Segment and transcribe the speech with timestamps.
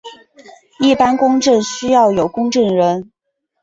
[0.79, 3.11] 一般公证需要有公证人。